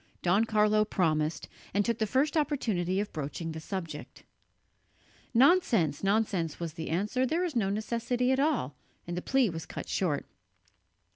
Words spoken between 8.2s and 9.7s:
at all," and the plea was